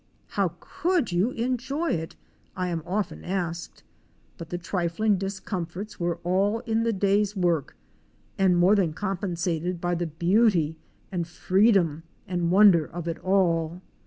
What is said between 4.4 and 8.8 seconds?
the trifling discomforts were all in the day's work and more